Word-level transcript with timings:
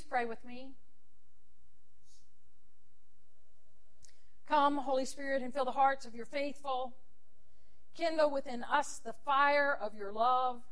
please 0.00 0.06
pray 0.08 0.24
with 0.24 0.42
me? 0.44 0.70
Come, 4.48 4.78
Holy 4.78 5.04
Spirit, 5.04 5.42
and 5.42 5.52
fill 5.52 5.64
the 5.64 5.72
hearts 5.72 6.06
of 6.06 6.14
your 6.14 6.24
faithful. 6.24 6.94
Kindle 7.94 8.30
within 8.30 8.64
us 8.64 9.00
the 9.04 9.12
fire 9.12 9.76
of 9.80 9.94
your 9.94 10.12
love. 10.12 10.62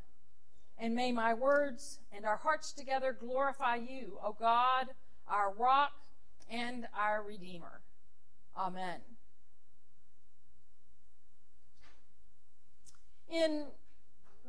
And 0.78 0.94
may 0.94 1.12
my 1.12 1.34
words 1.34 1.98
and 2.10 2.24
our 2.24 2.36
hearts 2.36 2.72
together 2.72 3.12
glorify 3.18 3.76
you, 3.76 4.18
O 4.24 4.34
God, 4.38 4.86
our 5.26 5.52
rock 5.52 5.92
and 6.50 6.86
our 6.98 7.22
Redeemer. 7.22 7.80
Amen. 8.56 9.00
In 13.30 13.66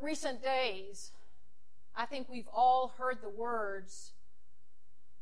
recent 0.01 0.41
days, 0.41 1.11
I 1.95 2.05
think 2.05 2.29
we've 2.29 2.47
all 2.53 2.93
heard 2.97 3.17
the 3.21 3.29
words 3.29 4.13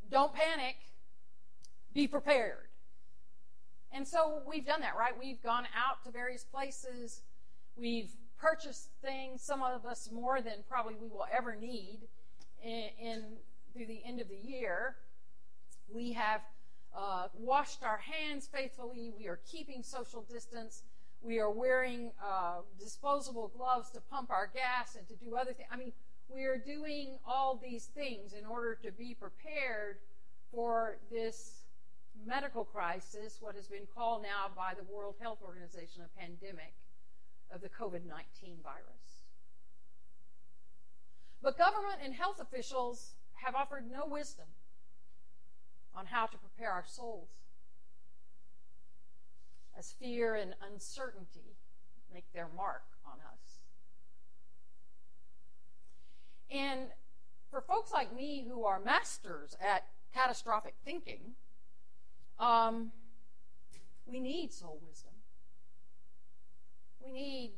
don't 0.10 0.34
panic, 0.34 0.76
be 1.94 2.08
prepared. 2.08 2.68
And 3.92 4.08
so 4.08 4.42
we've 4.48 4.66
done 4.66 4.82
that, 4.82 4.96
right? 4.98 5.14
We've 5.18 5.42
gone 5.42 5.66
out 5.76 6.04
to 6.06 6.12
various 6.12 6.44
places, 6.44 7.22
we've 7.76 8.12
purchased 8.38 8.90
things, 9.02 9.42
some 9.42 9.64
of 9.64 9.86
us 9.86 10.10
more 10.12 10.42
than 10.42 10.54
probably 10.70 10.96
we 10.96 11.08
will 11.08 11.26
ever 11.36 11.56
need 11.56 12.02
in, 12.64 12.90
in 13.02 13.24
through 13.74 13.88
the 13.88 14.02
end 14.06 14.22
of 14.22 14.28
the 14.30 14.36
year. 14.36 14.96
We 15.90 16.14
have 16.14 16.42
uh, 16.96 17.28
washed 17.34 17.84
our 17.84 17.98
hands 17.98 18.48
faithfully. 18.52 19.12
We 19.18 19.28
are 19.28 19.40
keeping 19.50 19.84
social 19.84 20.26
distance. 20.32 20.84
We 21.22 21.40
are 21.40 21.52
wearing 21.52 22.12
uh, 22.24 22.62
disposable 22.80 23.52
gloves 23.56 23.90
to 23.92 24.02
pump 24.02 24.30
our 24.30 24.50
gas 24.54 24.96
and 24.96 25.08
to 25.08 25.16
do 25.16 25.36
other 25.36 25.54
things. 25.54 25.70
I 25.72 25.78
mean, 25.78 25.94
we 26.34 26.44
are 26.44 26.58
doing 26.58 27.18
all 27.26 27.60
these 27.62 27.86
things 27.86 28.34
in 28.34 28.46
order 28.46 28.76
to 28.84 28.92
be 28.92 29.16
prepared 29.16 29.98
for 30.52 30.98
this 31.12 31.64
medical 32.26 32.64
crisis, 32.66 33.38
what 33.42 33.56
has 33.56 33.68
been 33.68 33.88
called 33.96 34.24
now 34.24 34.50
by 34.56 34.74
the 34.76 34.84
World 34.92 35.16
Health 35.22 35.40
Organization 35.46 36.04
a 36.04 36.20
pandemic 36.20 36.74
of 37.54 37.62
the 37.62 37.70
COVID 37.70 38.06
19 38.06 38.58
virus. 38.64 39.24
But 41.42 41.58
government 41.58 42.00
and 42.04 42.14
health 42.14 42.42
officials 42.42 43.14
have 43.34 43.56
offered 43.56 43.90
no 43.90 44.06
wisdom 44.06 44.48
on 45.96 46.06
how 46.08 46.26
to 46.26 46.38
prepare 46.38 46.72
our 46.72 46.86
souls 46.86 47.30
as 49.78 49.94
fear 50.00 50.36
and 50.36 50.56
uncertainty 50.72 51.56
make 52.14 52.26
their 52.34 52.50
mark 52.56 52.84
on 53.06 53.20
us. 53.32 53.57
And 56.52 56.88
for 57.50 57.62
folks 57.62 57.92
like 57.92 58.16
me 58.16 58.46
who 58.48 58.66
are 58.66 58.80
masters 58.80 59.56
at 59.62 59.86
catastrophic 60.14 60.76
thinking, 60.86 61.36
um, 62.40 62.92
we 64.06 64.20
need 64.20 64.54
soul 64.54 64.80
wisdom. 64.88 65.12
We 67.04 67.12
need 67.12 67.54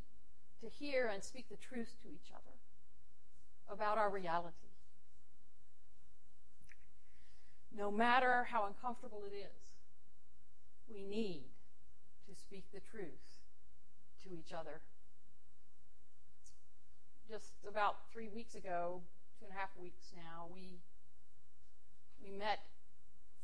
to 0.61 0.69
hear 0.69 1.07
and 1.07 1.23
speak 1.23 1.47
the 1.49 1.57
truth 1.57 1.95
to 2.03 2.09
each 2.09 2.31
other 2.33 2.55
about 3.71 3.97
our 3.97 4.09
reality. 4.09 4.55
No 7.75 7.91
matter 7.91 8.47
how 8.49 8.65
uncomfortable 8.65 9.23
it 9.31 9.35
is, 9.35 9.71
we 10.91 11.03
need 11.03 11.43
to 12.27 12.35
speak 12.35 12.65
the 12.73 12.79
truth 12.79 13.41
to 14.23 14.33
each 14.33 14.51
other. 14.51 14.81
Just 17.29 17.53
about 17.69 18.09
three 18.11 18.27
weeks 18.27 18.55
ago, 18.55 19.01
two 19.37 19.45
and 19.45 19.55
a 19.55 19.59
half 19.59 19.69
weeks 19.79 20.13
now, 20.15 20.47
we 20.51 20.79
we 22.23 22.31
met 22.31 22.57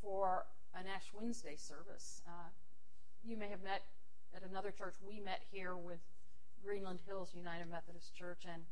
for 0.02 0.46
an 0.74 0.86
Ash 0.92 1.12
Wednesday 1.14 1.54
service. 1.54 2.20
Uh, 2.26 2.50
you 3.22 3.36
may 3.36 3.48
have 3.48 3.62
met 3.62 3.82
at 4.34 4.42
another 4.42 4.72
church. 4.72 4.96
We 5.06 5.20
met 5.20 5.42
here 5.52 5.76
with 5.76 6.00
Greenland 6.64 6.98
Hills 7.06 7.30
United 7.32 7.70
Methodist 7.70 8.12
Church, 8.12 8.42
and 8.52 8.62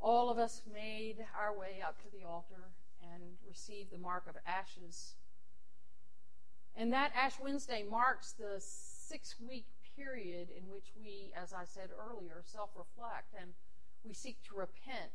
all 0.00 0.30
of 0.30 0.38
us 0.38 0.62
made 0.72 1.24
our 1.38 1.56
way 1.56 1.80
up 1.86 2.02
to 2.02 2.08
the 2.10 2.26
altar 2.26 2.72
and 3.14 3.22
received 3.46 3.92
the 3.92 3.98
mark 3.98 4.24
of 4.28 4.34
ashes. 4.48 5.14
And 6.74 6.92
that 6.92 7.12
Ash 7.14 7.34
Wednesday 7.40 7.84
marks 7.88 8.32
the 8.32 8.56
six 8.58 9.36
week 9.38 9.66
period 9.96 10.48
in 10.50 10.68
which 10.72 10.90
we, 11.00 11.30
as 11.40 11.52
I 11.52 11.66
said 11.66 11.90
earlier, 11.96 12.42
self 12.42 12.70
reflect 12.76 13.32
and 13.40 13.52
we 14.04 14.14
seek 14.14 14.42
to 14.44 14.54
repent, 14.54 15.10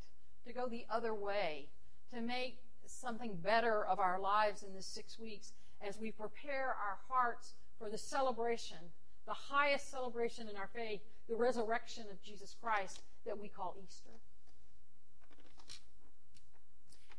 to 0.45 0.53
go 0.53 0.67
the 0.67 0.85
other 0.89 1.13
way, 1.13 1.67
to 2.13 2.21
make 2.21 2.59
something 2.85 3.35
better 3.43 3.85
of 3.85 3.99
our 3.99 4.19
lives 4.19 4.63
in 4.63 4.73
this 4.73 4.85
six 4.85 5.19
weeks 5.19 5.53
as 5.85 5.99
we 5.99 6.11
prepare 6.11 6.67
our 6.67 6.97
hearts 7.09 7.53
for 7.79 7.89
the 7.89 7.97
celebration, 7.97 8.77
the 9.25 9.33
highest 9.33 9.91
celebration 9.91 10.47
in 10.47 10.55
our 10.55 10.69
faith, 10.73 11.01
the 11.27 11.35
resurrection 11.35 12.05
of 12.11 12.21
Jesus 12.21 12.55
Christ 12.61 13.01
that 13.25 13.39
we 13.39 13.47
call 13.47 13.75
Easter. 13.83 14.11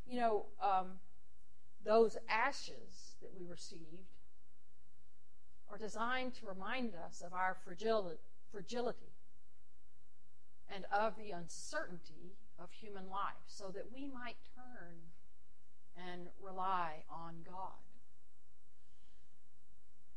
You 0.09 0.19
know, 0.21 0.45
um, 0.61 0.93
those 1.85 2.17
ashes 2.29 3.15
that 3.21 3.29
we 3.37 3.45
received 3.45 4.07
are 5.69 5.77
designed 5.77 6.33
to 6.35 6.45
remind 6.45 6.93
us 7.05 7.21
of 7.25 7.33
our 7.33 7.57
fragility, 7.65 8.19
fragility 8.51 9.11
and 10.73 10.85
of 10.91 11.15
the 11.17 11.31
uncertainty 11.31 12.35
of 12.59 12.71
human 12.71 13.09
life 13.09 13.45
so 13.47 13.71
that 13.73 13.85
we 13.93 14.07
might 14.07 14.37
turn 14.55 14.95
and 16.11 16.27
rely 16.41 17.03
on 17.09 17.35
God. 17.45 17.77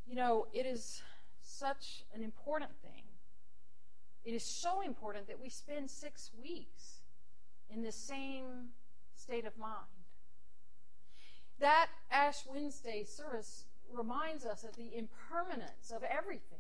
You 0.06 0.16
know, 0.16 0.47
it 0.53 0.66
is 0.66 1.03
such 1.41 2.05
an 2.15 2.22
important 2.22 2.72
thing. 2.83 3.05
It 4.25 4.34
is 4.34 4.43
so 4.43 4.81
important 4.83 5.28
that 5.28 5.41
we 5.41 5.49
spend 5.49 5.91
six 5.91 6.31
weeks 6.43 7.00
in 7.71 7.83
the 7.83 7.93
same 7.93 8.71
state 9.15 9.47
of 9.47 9.56
mind. 9.56 9.87
That 11.60 11.89
Ash 12.10 12.44
Wednesday 12.47 13.05
service 13.05 13.65
reminds 13.93 14.44
us 14.44 14.65
of 14.65 14.77
the 14.77 14.97
impermanence 14.97 15.91
of 15.94 16.03
everything, 16.03 16.59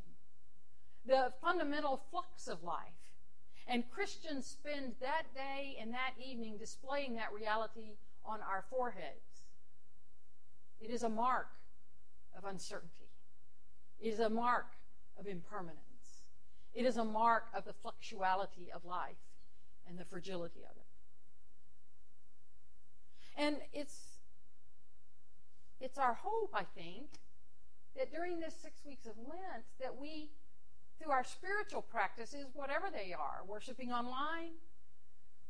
the 1.06 1.32
fundamental 1.40 2.00
flux 2.10 2.48
of 2.48 2.62
life. 2.62 2.99
And 3.70 3.88
Christians 3.88 4.46
spend 4.46 4.94
that 5.00 5.32
day 5.32 5.78
and 5.80 5.94
that 5.94 6.14
evening 6.20 6.56
displaying 6.58 7.14
that 7.14 7.32
reality 7.32 7.92
on 8.24 8.40
our 8.40 8.64
foreheads. 8.68 9.44
It 10.80 10.90
is 10.90 11.04
a 11.04 11.08
mark 11.08 11.46
of 12.36 12.44
uncertainty. 12.44 13.08
It 14.00 14.08
is 14.08 14.18
a 14.18 14.28
mark 14.28 14.66
of 15.16 15.28
impermanence. 15.28 15.78
It 16.74 16.84
is 16.84 16.96
a 16.96 17.04
mark 17.04 17.44
of 17.54 17.64
the 17.64 17.72
fluctuality 17.72 18.72
of 18.74 18.84
life 18.84 19.22
and 19.88 19.96
the 19.96 20.04
fragility 20.04 20.64
of 20.68 20.76
it. 20.76 20.86
And 23.36 23.56
it's 23.72 24.18
it's 25.80 25.96
our 25.96 26.14
hope, 26.14 26.50
I 26.54 26.64
think, 26.76 27.06
that 27.96 28.12
during 28.12 28.40
this 28.40 28.54
six 28.60 28.84
weeks 28.84 29.06
of 29.06 29.12
Lent, 29.16 29.64
that 29.80 29.96
we, 29.96 30.28
through 31.00 31.12
our 31.12 31.24
spiritual 31.24 31.82
practices, 31.82 32.46
whatever 32.54 32.88
they 32.92 33.12
are, 33.12 33.42
worshiping 33.46 33.90
online, 33.90 34.52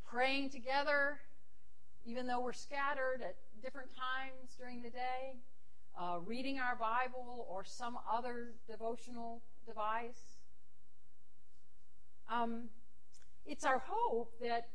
praying 0.08 0.50
together, 0.50 1.18
even 2.04 2.26
though 2.26 2.40
we're 2.40 2.52
scattered 2.52 3.20
at 3.22 3.36
different 3.62 3.90
times 3.90 4.54
during 4.58 4.82
the 4.82 4.90
day, 4.90 5.34
uh, 6.00 6.18
reading 6.24 6.58
our 6.58 6.76
Bible 6.76 7.46
or 7.50 7.64
some 7.64 7.98
other 8.10 8.54
devotional 8.68 9.42
device. 9.66 10.38
Um, 12.30 12.68
it's 13.44 13.64
our 13.64 13.82
hope 13.84 14.32
that 14.40 14.68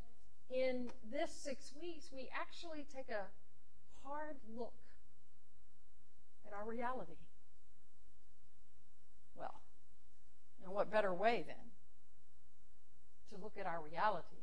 in 0.50 0.88
this 1.10 1.32
six 1.32 1.72
weeks 1.80 2.10
we 2.14 2.28
actually 2.38 2.86
take 2.94 3.08
a 3.08 3.24
hard 4.06 4.36
look 4.56 4.74
at 6.46 6.52
our 6.52 6.68
reality. 6.68 7.16
Well, 9.34 9.54
and 10.66 10.74
what 10.74 10.90
better 10.90 11.14
way 11.14 11.44
then 11.46 11.70
to 13.30 13.42
look 13.42 13.54
at 13.58 13.66
our 13.66 13.80
reality 13.80 14.42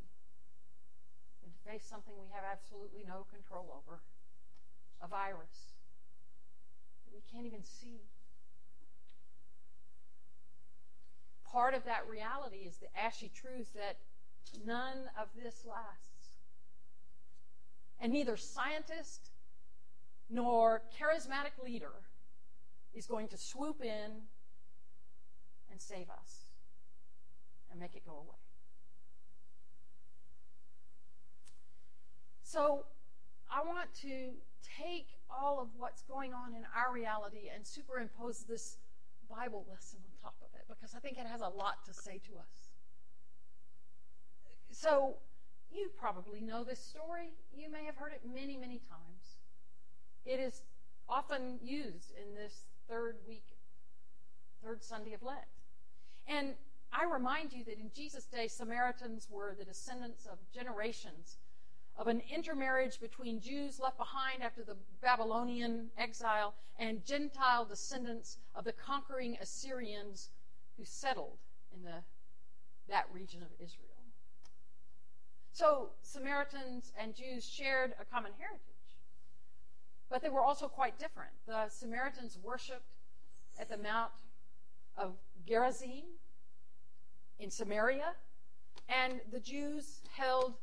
than 1.43 1.51
to 1.51 1.69
face 1.69 1.85
something 1.87 2.13
we 2.17 2.29
have 2.33 2.45
absolutely 2.49 3.03
no 3.05 3.25
control 3.29 3.75
over 3.75 3.99
a 5.03 5.07
virus 5.07 5.75
that 7.05 7.13
we 7.13 7.21
can't 7.29 7.45
even 7.45 7.63
see. 7.63 7.99
Part 11.45 11.73
of 11.73 11.83
that 11.83 12.07
reality 12.09 12.65
is 12.65 12.77
the 12.77 12.87
ashy 12.97 13.29
truth 13.29 13.67
that 13.75 13.97
none 14.65 15.09
of 15.21 15.27
this 15.35 15.65
lasts. 15.67 16.31
And 17.99 18.13
neither 18.13 18.37
scientist 18.37 19.29
nor 20.29 20.83
charismatic 20.97 21.61
leader 21.63 21.91
is 22.93 23.05
going 23.05 23.27
to 23.27 23.37
swoop 23.37 23.83
in 23.83 24.23
and 25.73 25.81
save 25.81 26.07
us 26.11 26.53
and 27.71 27.79
make 27.79 27.95
it 27.95 28.05
go 28.05 28.11
away. 28.13 28.37
So 32.43 32.85
I 33.51 33.65
want 33.65 33.91
to 34.03 34.33
take 34.79 35.07
all 35.27 35.59
of 35.59 35.69
what's 35.75 36.03
going 36.03 36.31
on 36.31 36.53
in 36.53 36.61
our 36.77 36.93
reality 36.93 37.49
and 37.53 37.65
superimpose 37.65 38.45
this 38.47 38.77
Bible 39.27 39.65
lesson 39.67 39.99
on 40.05 40.11
top 40.21 40.35
of 40.41 40.49
it 40.53 40.65
because 40.69 40.93
I 40.95 40.99
think 40.99 41.17
it 41.17 41.25
has 41.25 41.41
a 41.41 41.49
lot 41.49 41.83
to 41.87 41.93
say 41.93 42.21
to 42.29 42.37
us. 42.37 42.69
So, 44.69 45.15
you 45.71 45.89
probably 45.97 46.41
know 46.41 46.63
this 46.63 46.79
story. 46.79 47.33
You 47.55 47.71
may 47.71 47.85
have 47.85 47.95
heard 47.95 48.11
it 48.11 48.21
many, 48.31 48.57
many 48.57 48.79
times. 48.89 49.37
It 50.25 50.39
is 50.39 50.61
often 51.09 51.57
used 51.63 52.11
in 52.21 52.35
this 52.35 52.65
third 52.87 53.17
week, 53.27 53.45
third 54.63 54.83
Sunday 54.83 55.13
of 55.13 55.23
Lent. 55.23 55.52
And 56.27 56.53
I 56.91 57.05
remind 57.05 57.53
you 57.53 57.63
that 57.65 57.79
in 57.79 57.91
Jesus' 57.95 58.25
day, 58.25 58.47
Samaritans 58.47 59.27
were 59.29 59.55
the 59.57 59.65
descendants 59.65 60.25
of 60.25 60.37
generations 60.53 61.37
of 61.97 62.07
an 62.07 62.21
intermarriage 62.33 62.99
between 62.99 63.39
Jews 63.39 63.79
left 63.79 63.97
behind 63.97 64.41
after 64.41 64.63
the 64.63 64.75
Babylonian 65.01 65.89
exile 65.97 66.55
and 66.79 67.05
Gentile 67.05 67.65
descendants 67.65 68.37
of 68.55 68.63
the 68.63 68.73
conquering 68.73 69.37
Assyrians 69.39 70.29
who 70.77 70.85
settled 70.85 71.37
in 71.73 71.83
the, 71.83 72.01
that 72.89 73.05
region 73.13 73.41
of 73.43 73.49
Israel. 73.59 73.89
So 75.51 75.89
Samaritans 76.01 76.91
and 76.99 77.15
Jews 77.15 77.47
shared 77.47 77.93
a 78.01 78.05
common 78.05 78.31
heritage. 78.39 78.59
But 80.09 80.23
they 80.23 80.29
were 80.29 80.41
also 80.41 80.67
quite 80.67 80.97
different. 80.97 81.31
The 81.45 81.69
Samaritans 81.69 82.39
worshiped 82.43 82.89
at 83.59 83.69
the 83.69 83.77
Mount 83.77 84.11
of 84.97 85.13
Gerizim 85.47 86.03
in 87.39 87.49
Samaria, 87.49 88.13
and 88.87 89.21
the 89.31 89.39
Jews 89.39 90.01
held 90.15 90.55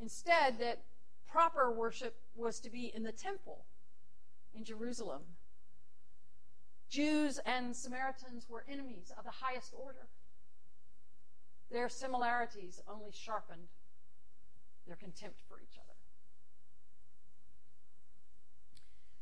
instead 0.00 0.58
that 0.58 0.82
proper 1.30 1.70
worship 1.70 2.16
was 2.34 2.60
to 2.60 2.70
be 2.70 2.92
in 2.94 3.02
the 3.02 3.12
temple 3.12 3.64
in 4.54 4.64
Jerusalem. 4.64 5.22
Jews 6.88 7.40
and 7.44 7.74
Samaritans 7.74 8.46
were 8.48 8.64
enemies 8.70 9.12
of 9.18 9.24
the 9.24 9.30
highest 9.30 9.74
order. 9.76 10.06
Their 11.70 11.88
similarities 11.88 12.80
only 12.88 13.10
sharpened 13.10 13.68
their 14.86 14.96
contempt 14.96 15.40
for 15.48 15.58
each 15.60 15.76
other. 15.76 15.94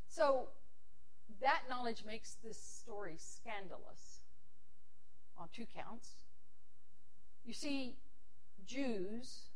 So, 0.06 0.48
that 1.40 1.62
knowledge 1.70 2.04
makes 2.04 2.36
this 2.44 2.62
story 2.62 3.14
scandalous 3.16 4.21
on 5.38 5.48
two 5.52 5.66
counts. 5.74 6.10
You 7.44 7.52
see, 7.52 7.96
Jews 8.66 9.48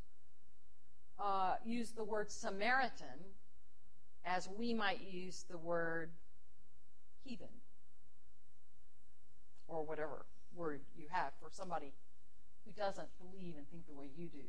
uh, 1.19 1.55
use 1.65 1.93
the 1.93 2.05
word 2.05 2.31
Samaritan 2.31 3.35
as 4.25 4.49
we 4.59 4.75
might 4.75 5.01
use 5.01 5.45
the 5.49 5.59
word 5.59 6.11
heathen 7.25 7.49
or 9.69 9.85
whatever 9.85 10.27
word 10.55 10.81
you 10.97 11.07
have 11.11 11.33
for 11.41 11.49
somebody 11.51 11.93
who 12.65 12.73
doesn't 12.73 13.09
believe 13.19 13.55
and 13.57 13.69
think 13.71 13.87
the 13.87 13.95
way 13.95 14.11
you 14.17 14.27
do. 14.27 14.45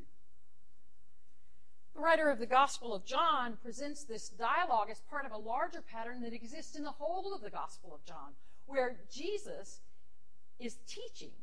The 1.93 2.01
writer 2.01 2.29
of 2.29 2.39
the 2.39 2.45
Gospel 2.45 2.93
of 2.93 3.05
John 3.05 3.57
presents 3.61 4.03
this 4.03 4.29
dialogue 4.29 4.89
as 4.91 5.01
part 5.09 5.25
of 5.25 5.31
a 5.31 5.37
larger 5.37 5.81
pattern 5.81 6.21
that 6.21 6.33
exists 6.33 6.75
in 6.75 6.83
the 6.83 6.91
whole 6.91 7.33
of 7.33 7.41
the 7.41 7.49
Gospel 7.49 7.93
of 7.93 8.05
John, 8.05 8.33
where 8.67 8.97
Jesus 9.11 9.81
is 10.59 10.77
teaching 10.87 11.33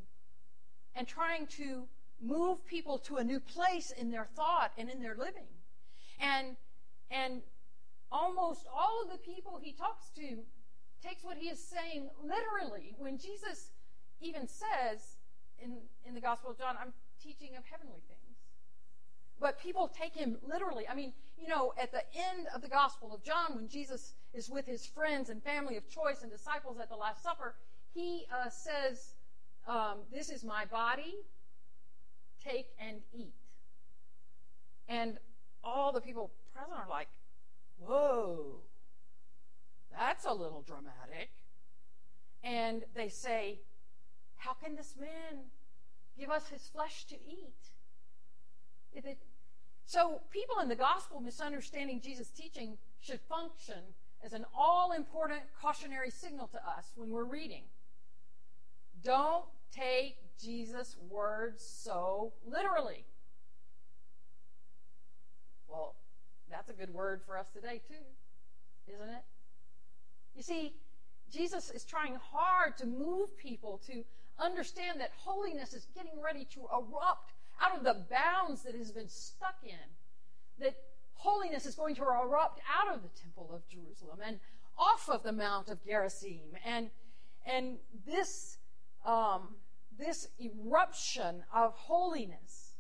and 0.95 1.07
trying 1.07 1.47
to 1.47 1.85
move 2.21 2.65
people 2.67 2.99
to 2.99 3.17
a 3.17 3.25
new 3.25 3.41
place 3.41 3.91
in 3.91 4.11
their 4.11 4.29
thought 4.37 4.73
and 4.79 4.89
in 4.89 5.01
their 5.01 5.17
living. 5.17 5.47
And 6.21 6.57
and 7.11 7.43
almost 8.11 8.67
all 8.73 9.03
of 9.03 9.11
the 9.11 9.19
people 9.19 9.59
he 9.61 9.73
talks 9.73 10.11
to 10.17 10.39
takes 11.03 11.23
what 11.23 11.37
he 11.37 11.49
is 11.49 11.63
saying 11.63 12.09
literally. 12.23 12.95
When 12.99 13.19
Jesus 13.19 13.71
even 14.21 14.49
says 14.49 15.19
in, 15.59 15.79
in 16.07 16.15
the 16.15 16.21
Gospel 16.21 16.51
of 16.51 16.59
John, 16.59 16.77
I'm 16.81 16.93
teaching 17.23 17.57
of 17.59 17.65
heavenly 17.65 18.01
things. 18.09 18.21
But 19.41 19.59
people 19.59 19.89
take 19.89 20.15
him 20.15 20.39
literally. 20.47 20.89
I 20.89 20.95
mean, 20.95 21.13
you 21.37 21.49
know, 21.49 21.75
at 21.81 21.93
the 21.93 22.03
end 22.15 22.47
of 22.55 22.63
the 22.63 22.69
Gospel 22.69 23.13
of 23.13 23.23
John, 23.23 23.57
when 23.57 23.69
Jesus 23.69 24.15
is 24.33 24.49
with 24.49 24.67
his 24.67 24.87
friends 24.87 25.29
and 25.29 25.43
family 25.43 25.77
of 25.77 25.89
choice 25.89 26.23
and 26.23 26.31
disciples 26.31 26.79
at 26.81 26.89
the 26.89 26.97
Last 26.97 27.23
Supper, 27.23 27.57
he 27.95 28.27
uh, 28.33 28.51
says, 28.51 29.15
um, 29.67 29.99
This 30.13 30.29
is 30.29 30.45
my 30.45 30.65
body, 30.65 31.15
take 32.45 32.67
and 32.79 33.01
eat. 33.13 33.35
And 34.89 35.19
all 35.63 35.93
the 35.93 36.01
people 36.01 36.33
present 36.53 36.77
are 36.77 36.89
like, 36.91 37.09
Whoa, 37.79 38.57
that's 39.97 40.25
a 40.25 40.33
little 40.33 40.63
dramatic. 40.67 41.31
And 42.43 42.83
they 42.95 43.09
say, 43.09 43.61
How 44.37 44.53
can 44.53 44.75
this 44.75 44.95
man 44.99 45.45
give 46.19 46.31
us 46.31 46.49
his 46.49 46.67
flesh 46.67 47.07
to 47.07 47.15
eat? 47.15 47.55
So, 49.87 50.21
people 50.31 50.61
in 50.61 50.69
the 50.69 50.77
gospel 50.77 51.21
misunderstanding 51.21 52.01
Jesus' 52.01 52.31
teaching 52.31 52.79
should 53.01 53.21
function 53.29 53.81
as 54.25 54.33
an 54.33 54.47
all 54.57 54.93
important 54.93 55.43
cautionary 55.61 56.11
signal 56.11 56.49
to 56.49 56.57
us 56.57 56.93
when 56.97 57.11
we're 57.11 57.25
reading. 57.25 57.65
Don't 59.05 59.45
take 59.71 60.17
Jesus' 60.43 60.97
words 61.11 61.63
so 61.63 62.33
literally. 62.47 63.05
Well, 65.69 65.95
that's 66.51 66.71
a 66.71 66.73
good 66.73 66.93
word 66.93 67.23
for 67.25 67.39
us 67.39 67.47
today, 67.53 67.81
too, 67.87 68.93
isn't 68.93 69.09
it? 69.09 69.25
You 70.35 70.43
see, 70.43 70.75
Jesus 71.31 71.71
is 71.71 71.85
trying 71.85 72.17
hard 72.17 72.77
to 72.79 72.87
move 72.87 73.37
people 73.37 73.81
to 73.87 74.05
understand 74.39 75.01
that 75.01 75.11
holiness 75.17 75.75
is 75.75 75.87
getting 75.95 76.21
ready 76.23 76.47
to 76.53 76.61
erupt 76.73 77.33
out 77.61 77.77
of 77.77 77.85
the 77.85 78.05
bounds 78.11 78.63
that 78.63 78.75
it 78.75 78.79
has 78.79 78.91
been 78.91 79.09
stuck 79.09 79.57
in. 79.63 79.77
That 80.59 80.75
holiness 81.15 81.67
is 81.67 81.75
going 81.75 81.95
to 81.97 82.03
erupt 82.03 82.61
out 82.73 82.95
of 82.95 83.03
the 83.03 83.09
temple 83.21 83.51
of 83.53 83.67
Jerusalem 83.69 84.19
and 84.25 84.39
off 84.77 85.09
of 85.09 85.23
the 85.23 85.33
Mount 85.33 85.69
of 85.69 85.85
Gerizim. 85.85 86.57
And, 86.65 86.91
and 87.47 87.79
this, 88.07 88.54
um, 89.05 89.57
this 89.99 90.29
eruption 90.41 91.45
of 91.55 91.75
holiness 91.75 92.73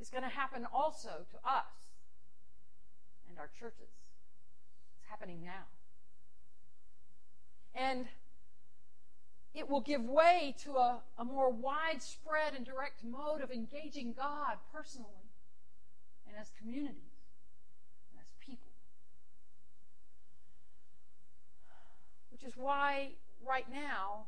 is 0.00 0.10
going 0.10 0.22
to 0.22 0.28
happen 0.28 0.66
also 0.72 1.26
to 1.30 1.36
us 1.48 1.64
and 3.28 3.38
our 3.38 3.50
churches. 3.58 3.88
It's 4.98 5.08
happening 5.08 5.42
now. 5.42 5.64
And 7.74 8.06
it 9.54 9.68
will 9.68 9.80
give 9.80 10.02
way 10.02 10.54
to 10.64 10.76
a, 10.76 11.00
a 11.18 11.24
more 11.24 11.50
widespread 11.50 12.54
and 12.56 12.64
direct 12.64 13.04
mode 13.04 13.42
of 13.42 13.50
engaging 13.50 14.14
God 14.14 14.56
personally 14.72 15.30
and 16.26 16.36
as 16.40 16.50
communities 16.58 16.96
and 18.10 18.20
as 18.20 18.28
people. 18.40 18.72
Which 22.30 22.44
is 22.44 22.56
why, 22.56 23.12
right 23.46 23.66
now, 23.70 24.26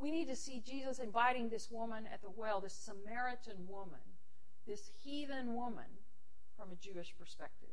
we 0.00 0.10
need 0.10 0.28
to 0.28 0.36
see 0.36 0.62
Jesus 0.66 0.98
inviting 0.98 1.48
this 1.48 1.70
woman 1.70 2.04
at 2.12 2.22
the 2.22 2.30
well, 2.34 2.60
this 2.60 2.74
Samaritan 2.74 3.66
woman, 3.68 4.00
this 4.66 4.90
heathen 5.02 5.54
woman, 5.54 5.84
from 6.56 6.70
a 6.72 6.76
Jewish 6.76 7.14
perspective, 7.18 7.68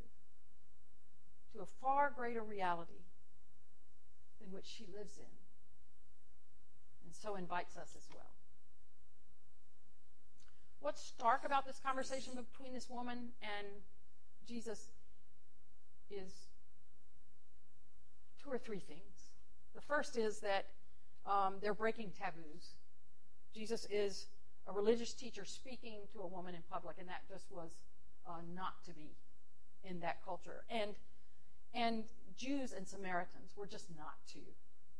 to 1.52 1.60
a 1.60 1.66
far 1.80 2.12
greater 2.14 2.42
reality 2.42 3.04
than 4.40 4.52
which 4.52 4.66
she 4.66 4.86
lives 4.94 5.16
in 5.18 5.38
and 7.04 7.14
so 7.14 7.36
invites 7.36 7.76
us 7.76 7.94
as 7.96 8.06
well. 8.14 8.32
What's 10.80 11.02
stark 11.02 11.44
about 11.44 11.66
this 11.66 11.80
conversation 11.84 12.34
between 12.34 12.74
this 12.74 12.88
woman 12.90 13.30
and 13.42 13.66
Jesus 14.46 14.90
is 16.10 16.32
two 18.42 18.50
or 18.50 18.58
three 18.58 18.78
things. 18.78 19.32
The 19.74 19.80
first 19.80 20.16
is 20.16 20.40
that 20.40 20.66
um, 21.28 21.54
they're 21.60 21.74
breaking 21.74 22.12
taboos. 22.18 22.76
Jesus 23.54 23.86
is 23.90 24.26
a 24.66 24.72
religious 24.72 25.12
teacher 25.12 25.44
speaking 25.44 26.00
to 26.12 26.20
a 26.20 26.26
woman 26.26 26.54
in 26.54 26.62
public, 26.70 26.96
and 26.98 27.08
that 27.08 27.22
just 27.28 27.46
was 27.50 27.70
uh, 28.26 28.40
not 28.54 28.82
to 28.86 28.92
be 28.92 29.16
in 29.84 30.00
that 30.00 30.24
culture. 30.24 30.64
And 30.70 30.94
and 31.74 32.04
Jews 32.36 32.72
and 32.72 32.86
Samaritans 32.86 33.52
were 33.56 33.66
just 33.66 33.86
not 33.96 34.14
to 34.32 34.38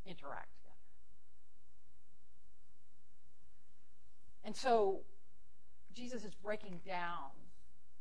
interact. 0.07 0.49
Together. 0.59 0.77
And 4.45 4.57
so 4.57 5.01
Jesus 5.95 6.25
is 6.25 6.35
breaking 6.35 6.81
down 6.87 7.31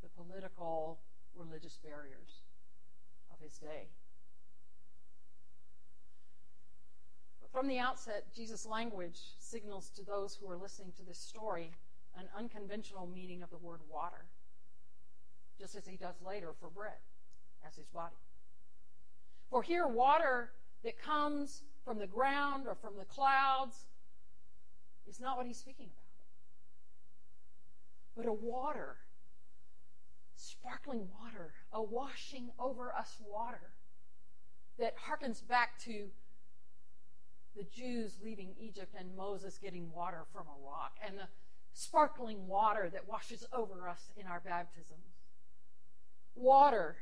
the 0.01 0.09
political, 0.09 0.99
religious 1.35 1.77
barriers 1.83 2.41
of 3.31 3.39
his 3.41 3.57
day. 3.57 3.87
From 7.57 7.67
the 7.67 7.79
outset, 7.79 8.23
Jesus' 8.35 8.67
language 8.67 9.19
signals 9.39 9.89
to 9.95 10.05
those 10.05 10.35
who 10.35 10.47
are 10.47 10.57
listening 10.57 10.91
to 10.95 11.03
this 11.03 11.17
story 11.17 11.71
an 12.15 12.25
unconventional 12.37 13.07
meaning 13.07 13.41
of 13.41 13.49
the 13.49 13.57
word 13.57 13.79
water. 13.91 14.25
just 15.59 15.75
as 15.75 15.87
he 15.87 15.97
does 15.97 16.13
later 16.23 16.49
for 16.59 16.69
bread 16.69 16.99
as 17.67 17.75
his 17.75 17.87
body. 17.87 18.13
For 19.49 19.63
here, 19.63 19.87
water 19.87 20.51
that 20.83 21.01
comes 21.01 21.63
from 21.83 21.97
the 21.97 22.05
ground 22.05 22.67
or 22.67 22.75
from 22.75 22.95
the 22.95 23.05
clouds 23.05 23.87
is 25.09 25.19
not 25.19 25.35
what 25.35 25.47
he's 25.47 25.57
speaking 25.57 25.87
about. 25.87 26.03
But 28.15 28.27
a 28.27 28.33
water, 28.33 28.97
sparkling 30.35 31.07
water, 31.19 31.53
a 31.73 31.81
washing 31.81 32.51
over 32.59 32.93
us 32.93 33.17
water 33.27 33.71
that 34.77 34.93
harkens 34.95 35.41
back 35.41 35.79
to 35.85 36.09
the 37.57 37.63
Jews 37.63 38.13
leaving 38.23 38.53
Egypt 38.59 38.93
and 38.97 39.15
Moses 39.15 39.57
getting 39.57 39.91
water 39.91 40.25
from 40.31 40.43
a 40.47 40.65
rock 40.65 40.93
and 41.05 41.17
the 41.17 41.27
sparkling 41.73 42.47
water 42.47 42.89
that 42.91 43.07
washes 43.07 43.45
over 43.51 43.89
us 43.89 44.11
in 44.15 44.27
our 44.27 44.39
baptisms. 44.39 45.23
Water 46.35 46.97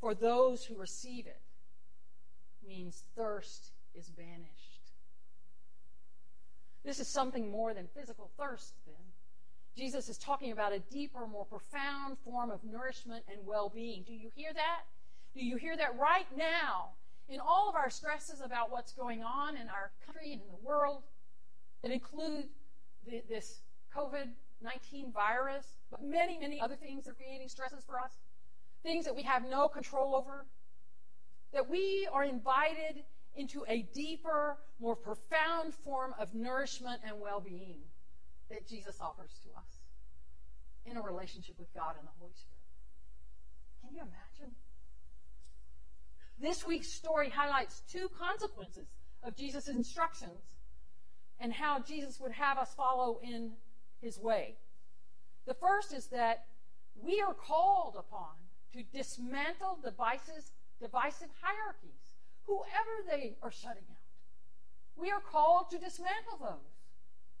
for 0.00 0.14
those 0.14 0.64
who 0.64 0.76
receive 0.76 1.26
it 1.26 1.40
means 2.66 3.04
thirst 3.14 3.72
is 3.94 4.10
banished. 4.10 4.92
This 6.84 7.00
is 7.00 7.08
something 7.08 7.50
more 7.50 7.74
than 7.74 7.88
physical 7.94 8.30
thirst, 8.38 8.74
then. 8.86 8.94
Jesus 9.76 10.08
is 10.08 10.16
talking 10.16 10.52
about 10.52 10.72
a 10.72 10.78
deeper, 10.78 11.26
more 11.26 11.44
profound 11.44 12.16
form 12.24 12.50
of 12.50 12.64
nourishment 12.64 13.24
and 13.30 13.44
well 13.44 13.68
being. 13.68 14.04
Do 14.06 14.14
you 14.14 14.30
hear 14.34 14.52
that? 14.54 14.84
Do 15.34 15.44
you 15.44 15.56
hear 15.56 15.76
that 15.76 15.98
right 15.98 16.26
now? 16.34 16.92
In 17.28 17.40
all 17.40 17.68
of 17.68 17.74
our 17.74 17.90
stresses 17.90 18.40
about 18.40 18.70
what's 18.70 18.92
going 18.92 19.22
on 19.22 19.56
in 19.56 19.68
our 19.68 19.90
country 20.04 20.32
and 20.32 20.40
in 20.40 20.48
the 20.48 20.66
world, 20.66 21.02
that 21.82 21.90
include 21.90 22.44
the, 23.06 23.22
this 23.28 23.60
COVID 23.94 24.28
19 24.62 25.12
virus, 25.12 25.74
but 25.90 26.02
many, 26.02 26.38
many 26.38 26.60
other 26.60 26.76
things 26.76 27.04
that 27.04 27.10
are 27.10 27.14
creating 27.14 27.48
stresses 27.48 27.84
for 27.84 27.98
us, 27.98 28.12
things 28.82 29.04
that 29.04 29.14
we 29.14 29.22
have 29.22 29.44
no 29.48 29.68
control 29.68 30.14
over, 30.14 30.46
that 31.52 31.68
we 31.68 32.08
are 32.12 32.24
invited 32.24 33.04
into 33.36 33.64
a 33.68 33.82
deeper, 33.94 34.56
more 34.80 34.96
profound 34.96 35.74
form 35.74 36.14
of 36.18 36.34
nourishment 36.34 37.00
and 37.06 37.20
well 37.20 37.40
being 37.40 37.80
that 38.50 38.66
Jesus 38.66 38.98
offers 39.00 39.38
to 39.42 39.48
us 39.58 39.66
in 40.86 40.96
a 40.96 41.02
relationship 41.02 41.56
with 41.58 41.72
God 41.74 41.96
and 41.98 42.06
the 42.06 42.12
Holy 42.18 42.32
Spirit. 42.34 42.56
Can 43.82 43.94
you 43.94 44.02
imagine? 44.02 44.54
This 46.40 46.66
week's 46.66 46.88
story 46.88 47.30
highlights 47.30 47.82
two 47.90 48.08
consequences 48.18 48.88
of 49.22 49.36
Jesus' 49.36 49.68
instructions 49.68 50.40
and 51.40 51.52
how 51.52 51.80
Jesus 51.80 52.20
would 52.20 52.32
have 52.32 52.58
us 52.58 52.74
follow 52.74 53.20
in 53.22 53.52
his 54.00 54.18
way. 54.18 54.56
The 55.46 55.54
first 55.54 55.94
is 55.94 56.06
that 56.06 56.44
we 57.02 57.20
are 57.20 57.34
called 57.34 57.96
upon 57.98 58.34
to 58.72 58.82
dismantle 58.96 59.78
devices, 59.82 60.52
divisive 60.80 61.28
hierarchies, 61.40 62.16
whoever 62.46 62.94
they 63.08 63.36
are 63.42 63.50
shutting 63.50 63.84
out. 63.90 63.96
We 64.96 65.10
are 65.10 65.20
called 65.20 65.70
to 65.70 65.78
dismantle 65.78 66.38
those. 66.40 66.76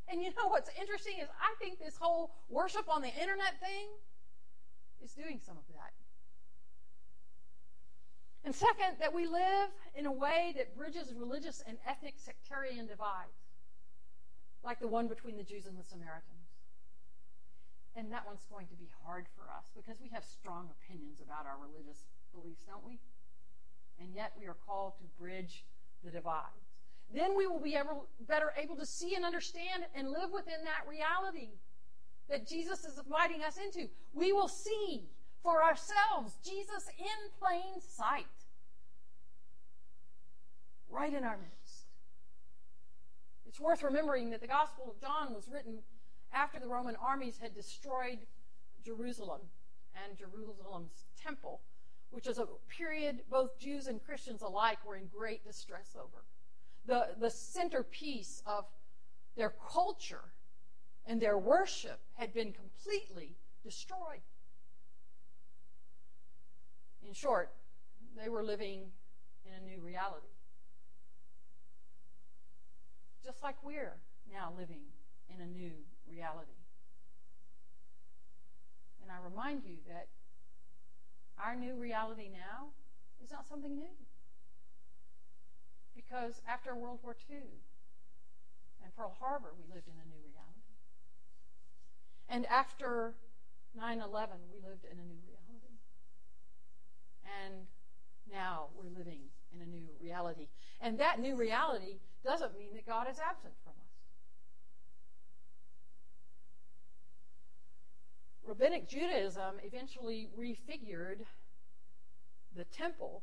And 0.08 0.22
you 0.22 0.30
know 0.30 0.48
what's 0.48 0.70
interesting 0.80 1.14
is 1.20 1.28
I 1.40 1.54
think 1.58 1.78
this 1.78 1.96
whole 1.96 2.32
worship 2.48 2.84
on 2.88 3.02
the 3.02 3.08
internet 3.08 3.58
thing 3.60 3.88
is 5.02 5.12
doing 5.12 5.40
some 5.44 5.56
of 5.56 5.64
that. 5.74 5.92
And 8.46 8.54
second, 8.54 8.94
that 9.00 9.12
we 9.12 9.26
live 9.26 9.74
in 9.96 10.06
a 10.06 10.12
way 10.12 10.54
that 10.56 10.76
bridges 10.76 11.12
religious 11.12 11.64
and 11.66 11.78
ethnic 11.84 12.14
sectarian 12.16 12.86
divides, 12.86 13.42
like 14.62 14.78
the 14.78 14.86
one 14.86 15.08
between 15.08 15.36
the 15.36 15.42
Jews 15.42 15.66
and 15.66 15.76
the 15.76 15.82
Samaritans. 15.82 16.46
And 17.96 18.12
that 18.12 18.24
one's 18.24 18.46
going 18.48 18.68
to 18.68 18.76
be 18.76 18.86
hard 19.04 19.26
for 19.34 19.50
us 19.50 19.66
because 19.74 20.00
we 20.00 20.08
have 20.14 20.22
strong 20.22 20.70
opinions 20.78 21.18
about 21.20 21.44
our 21.44 21.58
religious 21.58 22.06
beliefs, 22.32 22.62
don't 22.68 22.86
we? 22.86 23.00
And 23.98 24.14
yet 24.14 24.30
we 24.38 24.46
are 24.46 24.56
called 24.64 24.92
to 24.98 25.04
bridge 25.18 25.64
the 26.04 26.12
divides. 26.12 26.70
Then 27.12 27.36
we 27.36 27.48
will 27.48 27.58
be 27.58 27.74
able, 27.74 28.06
better 28.28 28.52
able 28.56 28.76
to 28.76 28.86
see 28.86 29.16
and 29.16 29.24
understand 29.24 29.86
and 29.96 30.08
live 30.08 30.30
within 30.32 30.62
that 30.62 30.86
reality 30.88 31.50
that 32.30 32.46
Jesus 32.46 32.84
is 32.84 32.96
inviting 32.96 33.42
us 33.42 33.56
into. 33.56 33.88
We 34.14 34.32
will 34.32 34.48
see 34.48 35.08
for 35.42 35.62
ourselves 35.62 36.36
Jesus 36.44 36.88
in 36.98 37.30
plain 37.38 37.80
sight, 37.80 38.26
right 40.88 41.12
in 41.12 41.24
our 41.24 41.36
midst. 41.36 41.86
It's 43.46 43.60
worth 43.60 43.82
remembering 43.82 44.30
that 44.30 44.40
the 44.40 44.46
Gospel 44.46 44.90
of 44.90 45.00
John 45.00 45.34
was 45.34 45.48
written 45.48 45.78
after 46.32 46.58
the 46.58 46.68
Roman 46.68 46.96
armies 46.96 47.38
had 47.40 47.54
destroyed 47.54 48.18
Jerusalem 48.84 49.40
and 50.04 50.18
Jerusalem's 50.18 51.06
temple, 51.22 51.60
which 52.10 52.26
is 52.26 52.38
a 52.38 52.46
period 52.68 53.20
both 53.30 53.58
Jews 53.58 53.86
and 53.86 54.04
Christians 54.04 54.42
alike 54.42 54.78
were 54.84 54.96
in 54.96 55.06
great 55.06 55.44
distress 55.44 55.96
over 55.96 56.24
the, 56.86 57.08
the 57.20 57.30
centerpiece 57.30 58.42
of 58.46 58.64
their 59.36 59.52
culture 59.72 60.32
and 61.06 61.20
their 61.20 61.38
worship 61.38 62.00
had 62.14 62.32
been 62.32 62.52
completely 62.52 63.36
destroyed. 63.62 64.22
In 67.06 67.14
short, 67.14 67.50
they 68.16 68.28
were 68.28 68.42
living 68.42 68.90
in 69.44 69.52
a 69.52 69.64
new 69.64 69.80
reality. 69.80 70.26
Just 73.24 73.42
like 73.42 73.56
we're 73.64 73.96
now 74.32 74.52
living 74.58 74.82
in 75.32 75.40
a 75.40 75.46
new 75.46 75.72
reality. 76.08 76.50
And 79.02 79.10
I 79.10 79.22
remind 79.22 79.62
you 79.64 79.76
that 79.88 80.08
our 81.38 81.54
new 81.54 81.74
reality 81.76 82.28
now 82.28 82.70
is 83.22 83.30
not 83.30 83.46
something 83.46 83.76
new 83.76 83.94
because 85.94 86.42
after 86.48 86.74
World 86.74 86.98
War 87.02 87.16
II 87.30 87.36
and 88.82 88.94
Pearl 88.96 89.16
Harbor, 89.20 89.52
we 89.56 89.64
lived 89.72 89.86
in 89.86 89.94
a 89.94 90.06
new 90.08 90.20
reality. 90.26 90.60
And 92.28 92.46
after 92.46 93.14
9 93.76 94.00
11, 94.00 94.36
we 94.52 94.68
lived 94.68 94.84
in 94.84 94.98
a 94.98 95.04
new 95.04 95.20
reality. 95.26 95.35
And 97.44 97.66
now 98.32 98.66
we're 98.76 98.96
living 98.96 99.20
in 99.54 99.62
a 99.62 99.66
new 99.66 99.86
reality. 100.00 100.48
And 100.80 100.98
that 100.98 101.20
new 101.20 101.36
reality 101.36 101.98
doesn't 102.24 102.58
mean 102.58 102.74
that 102.74 102.86
God 102.86 103.06
is 103.10 103.18
absent 103.18 103.54
from 103.62 103.72
us. 103.72 103.86
Rabbinic 108.46 108.88
Judaism 108.88 109.56
eventually 109.64 110.28
refigured 110.38 111.20
the 112.54 112.64
temple 112.64 113.22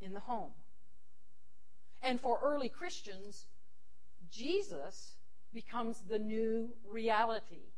in 0.00 0.12
the 0.12 0.20
home. 0.20 0.50
And 2.02 2.20
for 2.20 2.38
early 2.42 2.68
Christians, 2.68 3.46
Jesus 4.30 5.16
becomes 5.52 6.02
the 6.08 6.18
new 6.18 6.70
reality 6.88 7.72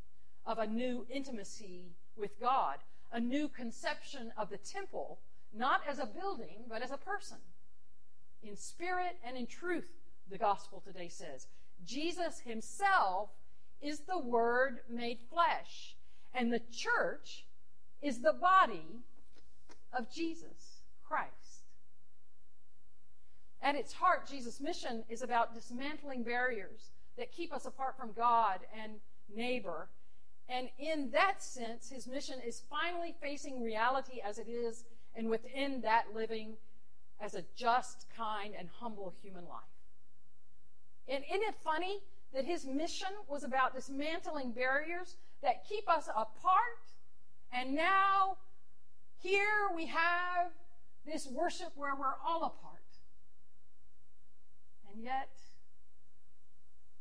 of 0.45 0.59
a 0.59 0.67
new 0.67 1.05
intimacy 1.09 1.91
with 2.15 2.39
God, 2.39 2.77
a 3.11 3.19
new 3.19 3.47
conception 3.47 4.31
of 4.37 4.49
the 4.49 4.57
temple, 4.57 5.19
not 5.53 5.81
as 5.87 5.99
a 5.99 6.05
building, 6.05 6.63
but 6.69 6.81
as 6.81 6.91
a 6.91 6.97
person. 6.97 7.37
In 8.43 8.55
spirit 8.55 9.17
and 9.25 9.37
in 9.37 9.45
truth, 9.45 9.89
the 10.29 10.37
gospel 10.37 10.81
today 10.85 11.09
says. 11.09 11.47
Jesus 11.85 12.39
himself 12.39 13.29
is 13.81 14.01
the 14.01 14.19
Word 14.19 14.79
made 14.89 15.19
flesh, 15.29 15.95
and 16.33 16.51
the 16.51 16.61
church 16.71 17.45
is 18.01 18.19
the 18.19 18.33
body 18.33 19.01
of 19.93 20.11
Jesus 20.11 20.81
Christ. 21.03 21.65
At 23.61 23.75
its 23.75 23.93
heart, 23.93 24.27
Jesus' 24.27 24.59
mission 24.59 25.03
is 25.09 25.21
about 25.21 25.53
dismantling 25.53 26.23
barriers 26.23 26.91
that 27.17 27.31
keep 27.31 27.53
us 27.53 27.65
apart 27.65 27.95
from 27.97 28.11
God 28.13 28.59
and 28.81 28.93
neighbor. 29.35 29.89
And 30.51 30.67
in 30.77 31.09
that 31.11 31.41
sense, 31.41 31.89
his 31.89 32.07
mission 32.07 32.35
is 32.45 32.61
finally 32.69 33.15
facing 33.21 33.63
reality 33.63 34.19
as 34.23 34.37
it 34.37 34.49
is, 34.49 34.83
and 35.15 35.29
within 35.29 35.79
that, 35.81 36.07
living 36.13 36.57
as 37.21 37.35
a 37.35 37.43
just, 37.55 38.07
kind, 38.15 38.53
and 38.59 38.67
humble 38.79 39.13
human 39.23 39.45
life. 39.45 39.61
And 41.07 41.23
isn't 41.31 41.47
it 41.47 41.55
funny 41.63 41.99
that 42.33 42.43
his 42.43 42.65
mission 42.65 43.07
was 43.29 43.45
about 43.45 43.73
dismantling 43.73 44.51
barriers 44.51 45.15
that 45.41 45.63
keep 45.67 45.89
us 45.89 46.09
apart? 46.09 46.81
And 47.53 47.73
now, 47.73 48.37
here 49.19 49.69
we 49.73 49.85
have 49.85 50.51
this 51.05 51.27
worship 51.27 51.71
where 51.75 51.95
we're 51.95 52.15
all 52.27 52.43
apart. 52.43 52.81
And 54.91 55.01
yet, 55.01 55.29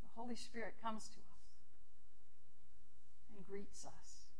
the 0.02 0.20
Holy 0.20 0.36
Spirit 0.36 0.74
comes 0.80 1.08
to 1.08 1.18
us 1.18 1.29
greets 3.50 3.82
us 3.82 4.30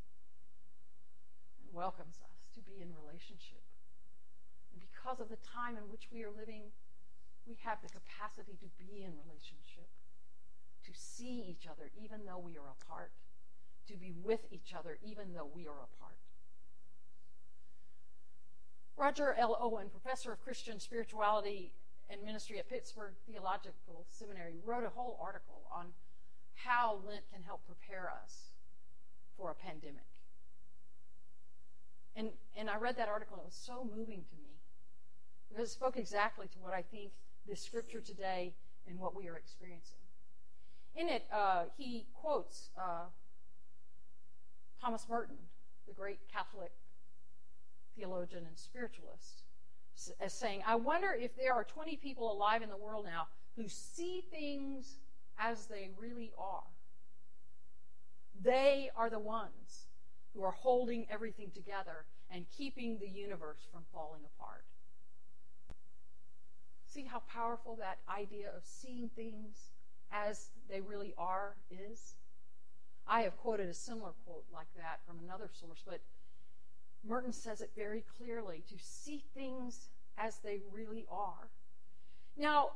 and 1.59 1.75
welcomes 1.75 2.23
us 2.23 2.47
to 2.55 2.63
be 2.63 2.79
in 2.79 2.95
relationship. 2.95 3.67
And 4.71 4.79
because 4.79 5.19
of 5.19 5.29
the 5.29 5.43
time 5.43 5.75
in 5.75 5.91
which 5.91 6.07
we 6.15 6.23
are 6.23 6.31
living, 6.31 6.71
we 7.43 7.59
have 7.67 7.83
the 7.83 7.91
capacity 7.91 8.55
to 8.63 8.71
be 8.79 9.03
in 9.03 9.11
relationship, 9.27 9.91
to 10.87 10.93
see 10.95 11.43
each 11.51 11.67
other 11.67 11.91
even 11.99 12.23
though 12.23 12.39
we 12.39 12.55
are 12.55 12.71
apart, 12.79 13.11
to 13.91 13.99
be 13.99 14.15
with 14.23 14.47
each 14.55 14.71
other 14.79 14.99
even 15.03 15.35
though 15.35 15.51
we 15.51 15.67
are 15.67 15.83
apart. 15.91 16.23
Roger 18.97 19.35
L. 19.35 19.59
Owen, 19.59 19.89
professor 19.91 20.31
of 20.31 20.45
Christian 20.45 20.79
spirituality 20.79 21.73
and 22.09 22.23
ministry 22.23 22.59
at 22.59 22.69
Pittsburgh 22.69 23.15
Theological 23.27 24.07
Seminary, 24.11 24.61
wrote 24.65 24.85
a 24.85 24.91
whole 24.91 25.19
article 25.21 25.63
on 25.75 25.87
how 26.55 27.01
Lent 27.09 27.25
can 27.33 27.43
help 27.43 27.67
prepare 27.67 28.13
us 28.23 28.50
for 29.41 29.51
a 29.51 29.55
pandemic. 29.55 30.05
And, 32.15 32.29
and 32.57 32.69
I 32.69 32.77
read 32.77 32.97
that 32.99 33.09
article, 33.09 33.37
and 33.37 33.43
it 33.43 33.47
was 33.47 33.55
so 33.55 33.89
moving 33.97 34.23
to 34.29 34.37
me 34.37 34.51
because 35.49 35.69
it 35.69 35.73
spoke 35.73 35.97
exactly 35.97 36.47
to 36.49 36.59
what 36.59 36.75
I 36.75 36.83
think 36.83 37.13
this 37.49 37.63
scripture 37.63 38.01
today 38.01 38.53
and 38.87 38.99
what 38.99 39.17
we 39.17 39.29
are 39.29 39.37
experiencing. 39.37 39.97
In 40.95 41.09
it, 41.09 41.25
uh, 41.33 41.65
he 41.77 42.07
quotes 42.13 42.71
uh, 42.79 43.07
Thomas 44.81 45.07
Merton, 45.09 45.37
the 45.89 45.95
great 45.95 46.19
Catholic 46.33 46.73
theologian 47.97 48.45
and 48.47 48.59
spiritualist, 48.59 49.45
as 50.21 50.33
saying, 50.33 50.63
I 50.67 50.75
wonder 50.77 51.17
if 51.19 51.37
there 51.37 51.55
are 51.55 51.65
20 51.65 51.97
people 51.97 52.31
alive 52.31 52.63
in 52.63 52.69
the 52.69 52.77
world 52.77 53.07
now 53.07 53.29
who 53.57 53.69
see 53.69 54.23
things 54.31 54.99
as 55.39 55.67
they 55.67 55.91
really 55.99 56.33
are. 56.39 56.63
They 58.43 58.91
are 58.97 59.11
the 59.11 59.19
ones 59.19 59.87
who 60.35 60.43
are 60.43 60.53
holding 60.53 61.07
everything 61.11 61.51
together 61.55 62.07
and 62.31 62.47
keeping 62.57 62.99
the 62.99 63.09
universe 63.09 63.67
from 63.73 63.83
falling 63.93 64.23
apart. 64.25 64.65
See 66.87 67.05
how 67.05 67.23
powerful 67.33 67.77
that 67.77 67.99
idea 68.09 68.49
of 68.57 68.65
seeing 68.65 69.11
things 69.15 69.71
as 70.13 70.51
they 70.69 70.81
really 70.81 71.15
are 71.19 71.57
is? 71.71 72.15
I 73.07 73.23
have 73.23 73.37
quoted 73.37 73.69
a 73.69 73.75
similar 73.75 74.13
quote 74.25 74.45
like 74.53 74.69
that 74.77 75.01
from 75.07 75.19
another 75.25 75.51
source, 75.53 75.83
but 75.87 76.01
Merton 77.07 77.33
says 77.33 77.61
it 77.61 77.71
very 77.77 78.05
clearly 78.19 78.63
to 78.69 78.75
see 78.79 79.25
things 79.35 79.89
as 80.17 80.39
they 80.39 80.61
really 80.73 81.07
are. 81.11 81.49
Now, 82.37 82.71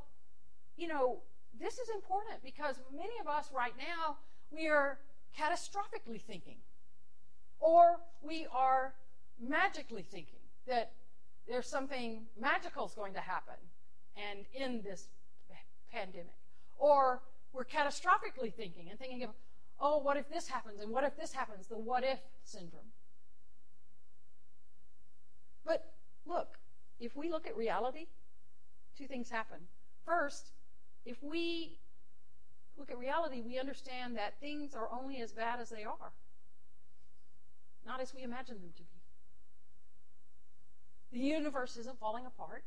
you 0.77 0.87
know, 0.87 1.19
this 1.59 1.77
is 1.77 1.89
important 1.89 2.43
because 2.43 2.79
many 2.91 3.13
of 3.21 3.27
us 3.27 3.49
right 3.55 3.73
now, 3.77 4.17
we 4.51 4.67
are 4.67 4.99
catastrophically 5.39 6.21
thinking, 6.21 6.57
or 7.59 7.99
we 8.21 8.47
are 8.53 8.93
magically 9.39 10.03
thinking 10.03 10.39
that 10.67 10.93
there's 11.47 11.67
something 11.67 12.25
magical 12.39 12.85
is 12.85 12.93
going 12.93 13.13
to 13.13 13.19
happen 13.19 13.55
and 14.15 14.45
in 14.53 14.81
this 14.81 15.07
pandemic. 15.91 16.35
Or 16.77 17.21
we're 17.53 17.65
catastrophically 17.65 18.53
thinking 18.53 18.89
and 18.89 18.99
thinking 18.99 19.23
of, 19.23 19.29
oh, 19.79 19.99
what 19.99 20.17
if 20.17 20.29
this 20.29 20.47
happens 20.47 20.81
and 20.81 20.91
what 20.91 21.03
if 21.03 21.15
this 21.17 21.33
happens? 21.33 21.67
The 21.67 21.77
what 21.77 22.03
if 22.03 22.19
syndrome. 22.43 22.91
But 25.65 25.93
look, 26.25 26.57
if 26.99 27.15
we 27.15 27.29
look 27.29 27.47
at 27.47 27.55
reality, 27.57 28.07
two 28.97 29.07
things 29.07 29.29
happen. 29.29 29.57
First, 30.05 30.51
if 31.05 31.21
we 31.21 31.77
look 32.77 32.91
at 32.91 32.97
reality, 32.97 33.41
we 33.41 33.57
understand 33.59 34.17
that 34.17 34.39
things 34.39 34.75
are 34.75 34.89
only 34.91 35.21
as 35.21 35.31
bad 35.31 35.59
as 35.59 35.69
they 35.69 35.83
are, 35.83 36.11
not 37.85 38.01
as 38.01 38.13
we 38.13 38.23
imagine 38.23 38.59
them 38.59 38.71
to 38.75 38.83
be. 38.83 38.89
The 41.11 41.19
universe 41.19 41.77
isn't 41.77 41.99
falling 41.99 42.25
apart, 42.25 42.63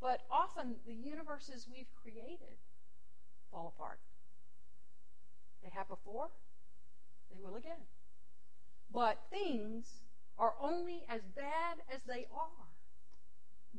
but 0.00 0.22
often 0.30 0.76
the 0.86 0.94
universes 0.94 1.66
we've 1.70 1.86
created 2.02 2.58
fall 3.50 3.72
apart. 3.76 4.00
They 5.62 5.70
have 5.70 5.88
before, 5.88 6.28
they 7.30 7.38
will 7.40 7.56
again. 7.56 7.86
But 8.92 9.18
things 9.30 10.02
are 10.38 10.54
only 10.60 11.04
as 11.08 11.22
bad 11.34 11.78
as 11.92 12.00
they 12.06 12.26
are, 12.32 12.66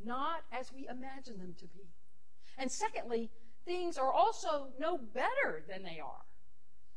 not 0.06 0.42
as 0.52 0.72
we 0.74 0.88
imagine 0.88 1.38
them 1.38 1.56
to 1.60 1.66
be. 1.66 1.88
And 2.58 2.72
secondly, 2.72 3.30
things 3.68 3.98
are 3.98 4.12
also 4.12 4.70
no 4.80 4.98
better 4.98 5.64
than 5.70 5.84
they 5.84 6.00
are, 6.00 6.26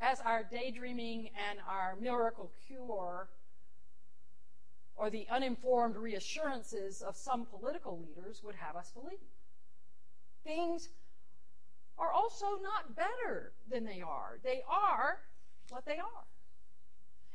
as 0.00 0.20
our 0.20 0.44
daydreaming 0.50 1.30
and 1.50 1.58
our 1.68 1.96
miracle 2.00 2.50
cure 2.66 3.28
or 4.96 5.10
the 5.10 5.26
uninformed 5.30 5.96
reassurances 5.96 7.02
of 7.02 7.16
some 7.16 7.44
political 7.44 7.98
leaders 7.98 8.42
would 8.44 8.54
have 8.54 8.76
us 8.76 8.92
believe. 8.92 9.18
Things 10.44 10.88
are 11.98 12.12
also 12.12 12.46
not 12.62 12.94
better 12.94 13.52
than 13.70 13.84
they 13.84 14.00
are. 14.00 14.38
They 14.42 14.62
are 14.68 15.18
what 15.70 15.84
they 15.84 15.98
are. 15.98 16.29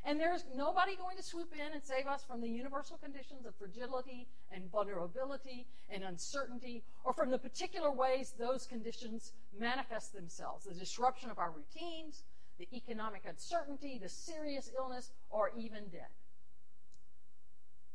And 0.06 0.20
there's 0.20 0.44
nobody 0.54 0.94
going 0.94 1.16
to 1.16 1.22
swoop 1.22 1.52
in 1.52 1.72
and 1.74 1.82
save 1.82 2.06
us 2.06 2.22
from 2.22 2.40
the 2.40 2.48
universal 2.48 2.96
conditions 2.96 3.44
of 3.44 3.56
fragility 3.56 4.28
and 4.52 4.70
vulnerability 4.70 5.66
and 5.90 6.04
uncertainty, 6.04 6.84
or 7.04 7.12
from 7.12 7.28
the 7.28 7.38
particular 7.38 7.90
ways 7.90 8.32
those 8.38 8.68
conditions 8.68 9.32
manifest 9.58 10.14
themselves 10.14 10.64
the 10.64 10.74
disruption 10.74 11.28
of 11.28 11.40
our 11.40 11.50
routines, 11.50 12.22
the 12.56 12.68
economic 12.72 13.22
uncertainty, 13.28 13.98
the 14.00 14.08
serious 14.08 14.70
illness, 14.78 15.10
or 15.28 15.50
even 15.58 15.88
death. 15.88 16.14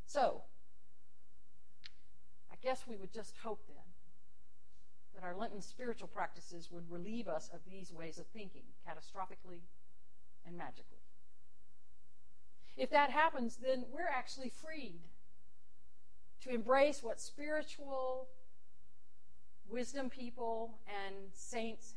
So, 0.05 0.41
I 2.51 2.55
guess 2.61 2.83
we 2.89 2.97
would 2.97 3.13
just 3.13 3.35
hope 3.41 3.61
then 3.69 3.77
that 5.15 5.23
our 5.23 5.35
Lenten 5.35 5.61
spiritual 5.61 6.09
practices 6.09 6.69
would 6.71 6.91
relieve 6.91 7.29
us 7.29 7.49
of 7.53 7.61
these 7.65 7.93
ways 7.93 8.17
of 8.17 8.25
thinking 8.27 8.63
catastrophically 8.85 9.61
and 10.45 10.57
magically. 10.57 11.00
If 12.77 12.89
that 12.91 13.11
happens, 13.11 13.57
then 13.57 13.85
we're 13.91 14.07
actually 14.07 14.49
freed 14.49 15.01
to 16.41 16.49
embrace 16.49 17.03
what 17.03 17.19
spiritual 17.19 18.27
wisdom 19.69 20.09
people 20.09 20.79
and 20.87 21.15
saints 21.33 21.95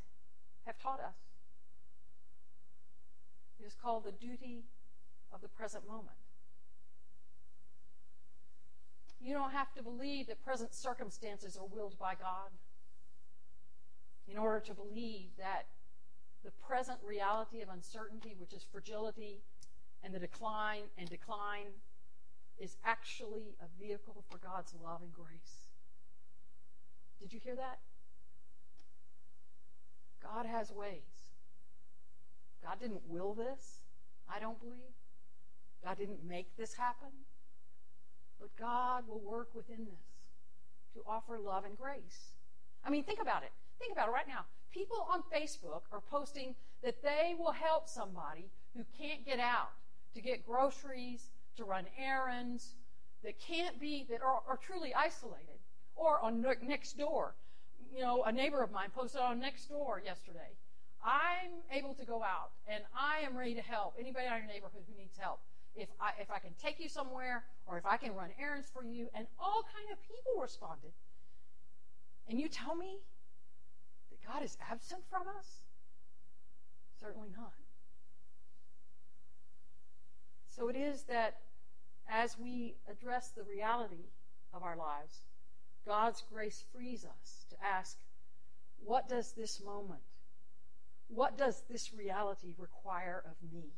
have 0.66 0.78
taught 0.78 1.00
us. 1.00 1.16
It 3.60 3.66
is 3.66 3.74
called 3.74 4.04
the 4.04 4.12
duty 4.12 4.64
of 5.32 5.40
the 5.40 5.48
present 5.48 5.86
moment. 5.86 6.16
You 9.20 9.32
don't 9.32 9.52
have 9.52 9.72
to 9.72 9.82
believe 9.82 10.26
that 10.26 10.44
present 10.44 10.74
circumstances 10.74 11.56
are 11.56 11.66
willed 11.66 11.98
by 11.98 12.14
God 12.14 12.50
in 14.28 14.36
order 14.36 14.60
to 14.60 14.74
believe 14.74 15.30
that 15.38 15.66
the 16.44 16.50
present 16.68 16.98
reality 17.02 17.62
of 17.62 17.70
uncertainty, 17.70 18.34
which 18.38 18.52
is 18.52 18.66
fragility 18.70 19.40
and 20.04 20.14
the 20.14 20.18
decline 20.18 20.82
and 20.98 21.08
decline 21.08 21.72
is 22.58 22.76
actually 22.84 23.56
a 23.60 23.82
vehicle 23.82 24.24
for 24.30 24.38
God's 24.38 24.74
love 24.82 25.00
and 25.02 25.12
grace. 25.12 25.70
Did 27.20 27.32
you 27.32 27.40
hear 27.42 27.56
that? 27.56 27.78
God 30.22 30.46
has 30.46 30.70
ways. 30.70 31.00
God 32.62 32.78
didn't 32.80 33.02
will 33.08 33.34
this, 33.34 33.80
I 34.28 34.38
don't 34.38 34.58
believe. 34.60 34.94
God 35.84 35.98
didn't 35.98 36.24
make 36.26 36.56
this 36.56 36.74
happen. 36.74 37.08
But 38.40 38.54
God 38.56 39.04
will 39.06 39.20
work 39.20 39.54
within 39.54 39.84
this 39.84 40.94
to 40.94 41.02
offer 41.06 41.38
love 41.38 41.64
and 41.64 41.76
grace. 41.76 42.34
I 42.84 42.90
mean, 42.90 43.04
think 43.04 43.20
about 43.20 43.42
it. 43.42 43.52
Think 43.78 43.92
about 43.92 44.08
it 44.08 44.12
right 44.12 44.28
now. 44.28 44.44
People 44.72 45.06
on 45.12 45.22
Facebook 45.34 45.82
are 45.92 46.00
posting 46.10 46.54
that 46.82 47.02
they 47.02 47.34
will 47.38 47.52
help 47.52 47.88
somebody 47.88 48.50
who 48.76 48.84
can't 48.98 49.24
get 49.26 49.38
out 49.38 49.70
to 50.14 50.20
get 50.20 50.46
groceries, 50.46 51.30
to 51.56 51.64
run 51.64 51.84
errands, 51.98 52.74
that 53.22 53.38
can't 53.40 53.80
be, 53.80 54.06
that 54.10 54.20
are, 54.22 54.40
are 54.48 54.58
truly 54.58 54.94
isolated. 54.94 55.58
Or 55.96 56.20
on 56.20 56.44
next 56.62 56.98
door. 56.98 57.34
You 57.92 58.02
know, 58.02 58.24
a 58.24 58.32
neighbor 58.32 58.62
of 58.62 58.72
mine 58.72 58.88
posted 58.94 59.20
on 59.20 59.38
next 59.38 59.66
door 59.66 60.02
yesterday. 60.04 60.50
I'm 61.04 61.62
able 61.70 61.94
to 61.94 62.04
go 62.04 62.22
out 62.22 62.50
and 62.66 62.82
I 62.96 63.24
am 63.26 63.36
ready 63.36 63.54
to 63.54 63.60
help 63.60 63.94
anybody 64.00 64.26
in 64.26 64.32
your 64.32 64.46
neighborhood 64.46 64.82
who 64.88 64.98
needs 64.98 65.16
help. 65.18 65.40
If 65.76 65.88
I, 66.00 66.10
if 66.20 66.30
I 66.30 66.38
can 66.38 66.50
take 66.60 66.80
you 66.80 66.88
somewhere 66.88 67.44
or 67.66 67.78
if 67.78 67.86
I 67.86 67.96
can 67.96 68.14
run 68.14 68.30
errands 68.40 68.68
for 68.72 68.84
you, 68.84 69.08
and 69.14 69.26
all 69.38 69.62
kind 69.62 69.90
of 69.92 69.98
people 70.02 70.40
responded. 70.40 70.92
And 72.28 72.40
you 72.40 72.48
tell 72.48 72.74
me 72.74 72.98
that 74.10 74.32
God 74.32 74.42
is 74.44 74.56
absent 74.70 75.02
from 75.10 75.22
us? 75.38 75.62
Certainly 77.00 77.28
not. 77.36 77.52
So 80.56 80.68
it 80.68 80.76
is 80.76 81.02
that 81.04 81.38
as 82.08 82.38
we 82.38 82.76
address 82.88 83.30
the 83.30 83.42
reality 83.42 84.10
of 84.52 84.62
our 84.62 84.76
lives, 84.76 85.24
God's 85.84 86.22
grace 86.32 86.64
frees 86.72 87.04
us 87.04 87.44
to 87.50 87.56
ask, 87.64 87.98
what 88.84 89.08
does 89.08 89.32
this 89.32 89.60
moment, 89.60 90.02
what 91.08 91.36
does 91.36 91.64
this 91.68 91.92
reality 91.92 92.54
require 92.56 93.24
of 93.26 93.52
me? 93.52 93.72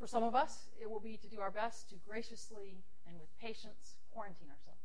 For 0.00 0.08
some 0.08 0.24
of 0.24 0.34
us, 0.34 0.68
it 0.80 0.90
will 0.90 1.00
be 1.00 1.16
to 1.18 1.28
do 1.28 1.40
our 1.40 1.50
best 1.50 1.90
to 1.90 1.96
graciously 2.08 2.78
and 3.06 3.20
with 3.20 3.28
patience 3.38 3.96
quarantine 4.12 4.48
ourselves. 4.50 4.80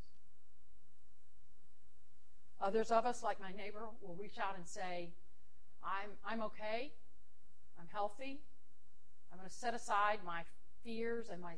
Others 2.62 2.92
of 2.92 3.06
us, 3.06 3.24
like 3.24 3.40
my 3.40 3.52
neighbor, 3.52 3.88
will 4.02 4.16
reach 4.16 4.38
out 4.38 4.56
and 4.56 4.68
say, 4.68 5.10
I'm, 5.84 6.12
I'm 6.26 6.42
okay. 6.44 6.92
I'm 7.80 7.88
healthy. 7.92 8.40
I'm 9.32 9.38
going 9.38 9.50
to 9.50 9.56
set 9.56 9.74
aside 9.74 10.20
my 10.26 10.44
fears 10.84 11.30
and 11.32 11.42
my 11.42 11.56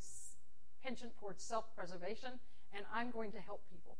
penchant 0.83 1.17
towards 1.19 1.43
self 1.43 1.65
preservation, 1.75 2.31
and 2.75 2.85
I'm 2.93 3.11
going 3.11 3.31
to 3.31 3.39
help 3.39 3.61
people 3.69 3.97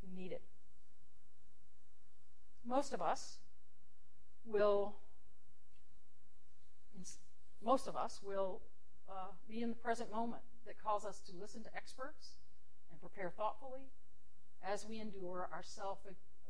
who 0.00 0.20
need 0.20 0.32
it. 0.32 0.42
Most 2.66 2.92
of 2.92 3.00
us 3.00 3.38
will, 4.44 4.96
most 7.64 7.86
of 7.86 7.96
us 7.96 8.20
will 8.22 8.60
uh, 9.08 9.32
be 9.48 9.62
in 9.62 9.70
the 9.70 9.76
present 9.76 10.10
moment 10.12 10.42
that 10.66 10.82
calls 10.82 11.04
us 11.04 11.20
to 11.20 11.32
listen 11.40 11.62
to 11.64 11.74
experts 11.74 12.36
and 12.90 13.00
prepare 13.00 13.30
thoughtfully 13.30 13.88
as 14.62 14.86
we 14.86 15.00
endure 15.00 15.48
our 15.52 15.62
self 15.62 15.98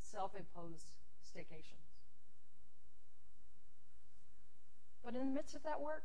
self 0.03 0.33
imposed 0.35 0.91
staycations. 1.25 1.90
But 5.05 5.15
in 5.15 5.21
the 5.21 5.35
midst 5.35 5.55
of 5.55 5.63
that 5.65 5.81
work, 5.81 6.05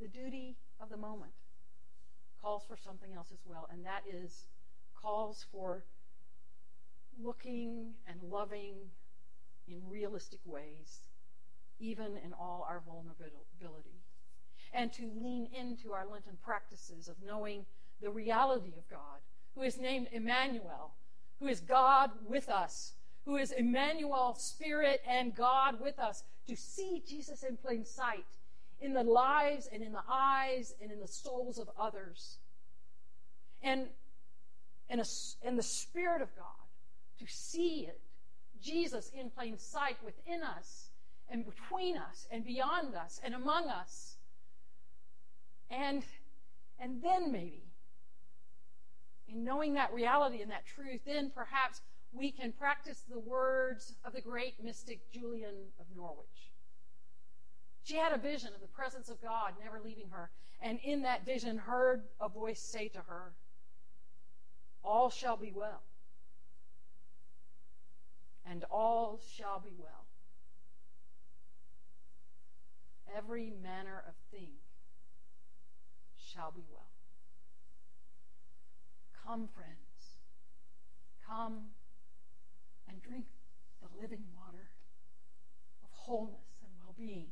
the 0.00 0.08
duty 0.08 0.56
of 0.80 0.88
the 0.88 0.96
moment 0.96 1.32
calls 2.40 2.64
for 2.66 2.76
something 2.76 3.12
else 3.14 3.28
as 3.32 3.40
well, 3.44 3.68
and 3.72 3.84
that 3.84 4.02
is 4.10 4.46
calls 5.00 5.46
for 5.52 5.84
looking 7.22 7.92
and 8.06 8.22
loving 8.30 8.74
in 9.68 9.80
realistic 9.88 10.40
ways, 10.44 11.02
even 11.78 12.16
in 12.24 12.32
all 12.32 12.66
our 12.68 12.82
vulnerability, 12.86 14.02
and 14.72 14.92
to 14.92 15.02
lean 15.02 15.48
into 15.52 15.92
our 15.92 16.06
Lenten 16.06 16.36
practices 16.42 17.08
of 17.08 17.16
knowing 17.24 17.64
the 18.00 18.10
reality 18.10 18.72
of 18.76 18.88
God, 18.88 19.20
who 19.54 19.62
is 19.62 19.78
named 19.78 20.08
Emmanuel, 20.10 20.94
who 21.38 21.46
is 21.46 21.60
God 21.60 22.10
with 22.26 22.48
us, 22.48 22.94
who 23.24 23.36
is 23.36 23.52
Emmanuel, 23.52 24.34
Spirit 24.34 25.02
and 25.06 25.34
God 25.34 25.80
with 25.80 25.98
us, 25.98 26.24
to 26.48 26.56
see 26.56 27.02
Jesus 27.06 27.42
in 27.42 27.56
plain 27.56 27.84
sight 27.84 28.24
in 28.80 28.92
the 28.92 29.02
lives 29.02 29.68
and 29.72 29.82
in 29.82 29.92
the 29.92 30.02
eyes 30.10 30.74
and 30.82 30.90
in 30.90 31.00
the 31.00 31.06
souls 31.06 31.58
of 31.58 31.68
others. 31.78 32.38
And, 33.62 33.86
and, 34.90 35.00
a, 35.00 35.04
and 35.44 35.56
the 35.56 35.62
Spirit 35.62 36.20
of 36.20 36.34
God 36.36 36.46
to 37.20 37.26
see 37.32 37.86
it, 37.88 38.00
Jesus 38.60 39.10
in 39.14 39.30
plain 39.30 39.56
sight 39.56 39.96
within 40.04 40.42
us 40.42 40.90
and 41.28 41.44
between 41.44 41.96
us 41.96 42.26
and 42.30 42.44
beyond 42.44 42.94
us 42.94 43.20
and 43.24 43.34
among 43.34 43.68
us. 43.68 44.16
And, 45.70 46.04
and 46.78 47.02
then 47.02 47.32
maybe, 47.32 47.62
in 49.28 49.44
knowing 49.44 49.74
that 49.74 49.92
reality 49.94 50.42
and 50.42 50.50
that 50.50 50.66
truth, 50.66 51.00
then 51.06 51.30
perhaps 51.34 51.80
we 52.12 52.30
can 52.30 52.52
practice 52.52 53.02
the 53.10 53.18
words 53.18 53.94
of 54.04 54.12
the 54.12 54.20
great 54.20 54.62
mystic 54.62 55.10
Julian 55.10 55.54
of 55.80 55.86
Norwich. 55.96 56.52
She 57.84 57.96
had 57.96 58.12
a 58.12 58.18
vision 58.18 58.50
of 58.54 58.60
the 58.60 58.68
presence 58.68 59.08
of 59.08 59.20
God 59.20 59.54
never 59.62 59.80
leaving 59.82 60.08
her, 60.10 60.30
and 60.60 60.78
in 60.84 61.02
that 61.02 61.24
vision 61.24 61.58
heard 61.58 62.04
a 62.20 62.28
voice 62.28 62.60
say 62.60 62.88
to 62.88 62.98
her, 62.98 63.32
All 64.84 65.10
shall 65.10 65.36
be 65.36 65.52
well, 65.54 65.82
and 68.48 68.64
all 68.64 69.20
shall 69.36 69.60
be 69.60 69.74
well. 69.78 70.06
Every 73.16 73.52
manner 73.62 74.02
of 74.06 74.14
thing 74.30 74.52
shall 76.16 76.52
be 76.52 76.64
well. 76.70 76.88
Come, 79.26 79.48
friends, 79.48 80.18
come 81.26 81.66
drink 83.02 83.26
the 83.80 83.88
living 84.00 84.24
water 84.36 84.70
of 85.82 85.90
wholeness 85.92 86.58
and 86.62 86.70
well 86.78 86.94
being. 86.96 87.28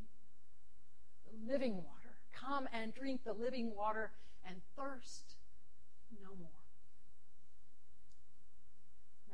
The 1.26 1.52
living 1.52 1.76
water. 1.76 2.16
Come 2.32 2.68
and 2.72 2.94
drink 2.94 3.24
the 3.24 3.32
living 3.32 3.74
water 3.74 4.12
and 4.46 4.56
thirst 4.76 5.36
no 6.22 6.30
more. 6.38 6.48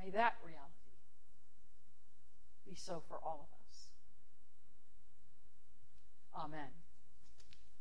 May 0.02 0.10
that 0.10 0.34
reality 0.44 0.62
be 2.68 2.74
so 2.74 3.02
for 3.08 3.18
all 3.22 3.48
of 3.48 3.56
us. 3.68 3.88
Amen. 6.44 6.85